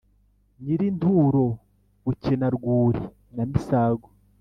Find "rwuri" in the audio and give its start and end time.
2.55-3.01